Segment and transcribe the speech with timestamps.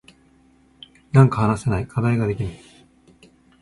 [1.11, 1.85] なんか話せない。
[1.87, 2.59] 課題ができない。